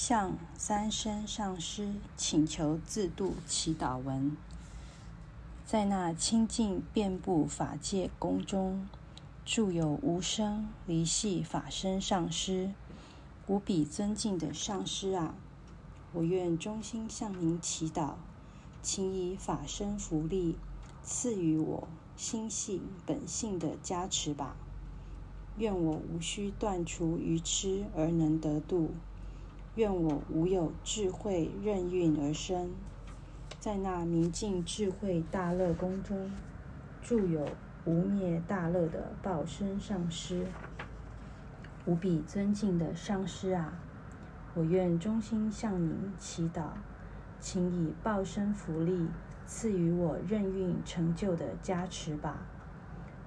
[0.00, 4.36] 向三生上师请求自度祈祷文，
[5.66, 8.86] 在那清净遍布法界宫中，
[9.44, 12.70] 住有无生离系法身上师，
[13.48, 15.34] 无比尊敬的上师啊！
[16.12, 18.12] 我愿衷心向您祈祷，
[18.80, 20.56] 请以法身福利
[21.02, 24.54] 赐予我心性本性的加持吧。
[25.56, 28.92] 愿我无需断除愚痴而能得度。
[29.78, 32.72] 愿我无有智慧任运而生，
[33.60, 36.32] 在那明净智慧大乐宫中，
[37.00, 37.46] 住有
[37.84, 40.48] 无灭大乐的报身上师，
[41.86, 43.72] 无比尊敬的上师啊！
[44.56, 46.70] 我愿衷心向您祈祷，
[47.38, 49.06] 请以报身福利
[49.46, 52.42] 赐予我任运成就的加持吧。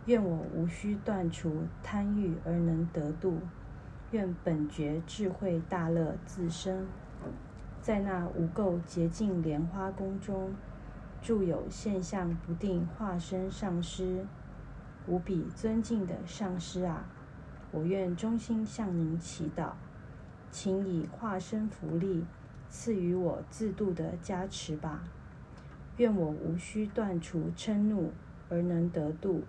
[0.05, 3.37] 愿我无需断除贪欲而能得度。
[4.11, 6.85] 愿本觉智慧大乐自生，
[7.81, 10.53] 在那无垢洁净莲花宫中，
[11.21, 14.25] 住有现象不定化身上师，
[15.07, 17.05] 无比尊敬的上师啊！
[17.71, 19.71] 我愿衷心向您祈祷，
[20.51, 22.25] 请以化身福利
[22.67, 25.05] 赐予我自度的加持吧。
[25.95, 28.11] 愿我无需断除嗔怒
[28.49, 29.43] 而能得度，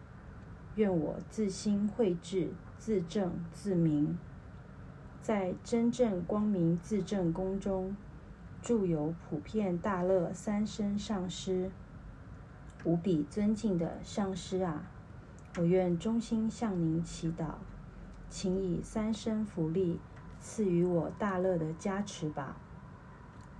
[0.77, 4.17] 愿我自心慧智自正自明。
[5.23, 7.97] 在真正光明自证宫中，
[8.61, 11.71] 住有普遍大乐三身上师，
[12.83, 14.83] 无比尊敬的上师啊！
[15.57, 17.55] 我愿衷心向您祈祷，
[18.29, 20.01] 请以三身福利
[20.41, 22.57] 赐予我大乐的加持吧。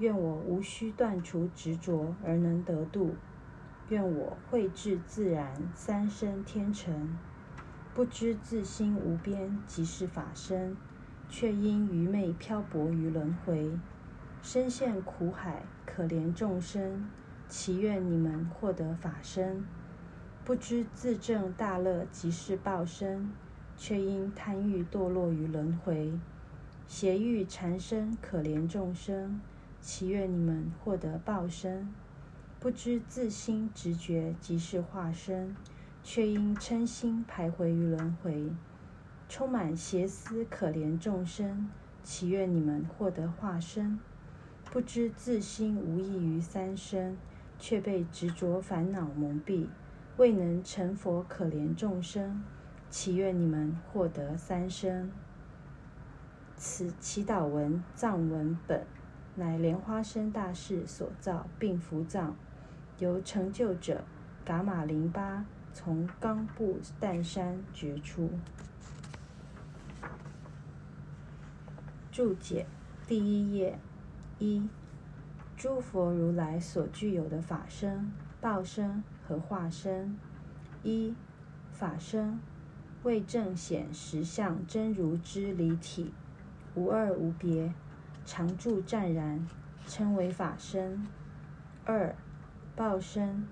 [0.01, 3.15] 愿我无需断除执着而能得度，
[3.89, 7.17] 愿我慧智自然三身天成，
[7.95, 10.77] 不知自心无边即是法身。
[11.33, 13.71] 却因愚昧漂泊于轮回，
[14.43, 17.09] 深陷苦海，可怜众生。
[17.49, 19.65] 祈愿你们获得法身，
[20.45, 23.31] 不知自证大乐即是报身，
[23.79, 26.13] 却因贪欲堕落于轮回，
[26.87, 29.41] 邪欲缠身，可怜众生。
[29.81, 31.89] 祈愿你们获得报身，
[32.61, 35.57] 不知自心直觉即是化身，
[36.03, 38.53] 却因嗔心徘徊于轮回。
[39.35, 41.71] 充满邪思，可怜众生，
[42.03, 43.99] 祈愿你们获得化身。
[44.71, 47.17] 不知自心无异于三生，
[47.59, 49.69] 却被执着烦恼蒙蔽，
[50.19, 52.45] 未能成佛，可怜众生，
[52.91, 55.11] 祈愿你们获得三生。
[56.59, 58.85] 此祈祷文藏文本，
[59.37, 62.37] 乃莲花生大士所造，并符藏，
[62.99, 64.05] 由成就者
[64.45, 68.29] 噶玛林巴从冈布旦山掘出。
[72.13, 72.67] 注解
[73.07, 73.79] 第一页
[74.39, 74.69] 一，
[75.57, 80.15] 诸佛如来所具有的法身、报身和化身。
[80.83, 81.15] 一
[81.73, 82.39] 法身
[83.03, 86.13] 为正显实相真如之离体，
[86.75, 87.73] 无二无别，
[88.27, 89.49] 常住湛然，
[89.87, 91.07] 称为法身。
[91.87, 92.15] 二
[92.77, 93.49] 报身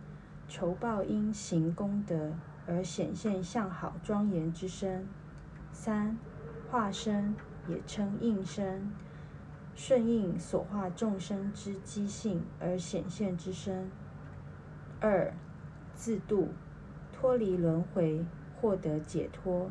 [0.47, 2.35] 求报因行功德
[2.67, 5.09] 而显现相好庄严之身。
[5.73, 6.19] 三
[6.71, 7.35] 化身。
[7.69, 8.91] 也称应身，
[9.75, 13.91] 顺应所化众生之机性而显现之身。
[15.01, 15.33] 二
[15.95, 16.49] 自度，
[17.13, 18.25] 脱离轮回，
[18.61, 19.71] 获得解脱。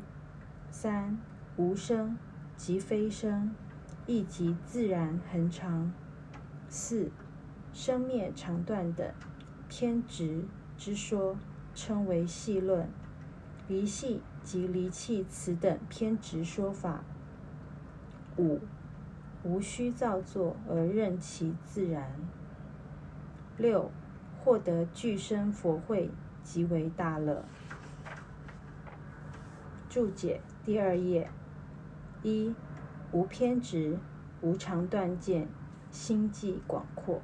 [0.71, 1.19] 三
[1.57, 2.17] 无生
[2.55, 3.53] 即非生，
[4.05, 5.91] 亦即自然恒常。
[6.67, 7.11] 四
[7.73, 9.11] 生灭常断等
[9.67, 10.45] 偏执
[10.77, 11.37] 之说，
[11.73, 12.89] 称为系论。
[13.67, 17.03] 离系及离弃此等偏执说法。
[18.37, 18.59] 五，
[19.43, 22.11] 无需造作而任其自然。
[23.57, 23.91] 六，
[24.39, 26.09] 获得具身佛慧，
[26.43, 27.43] 即为大乐。
[29.89, 31.29] 注解第二页：
[32.21, 32.53] 一，
[33.11, 33.97] 无偏执，
[34.41, 35.47] 无常断见，
[35.91, 37.21] 心际广阔。